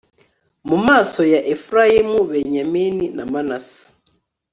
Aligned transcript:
mu 0.67 0.77
maso 0.87 1.21
ya 1.33 1.39
efurayimu, 1.53 2.19
benyamini 2.31 3.05
na 3.15 3.23
manase 3.31 3.81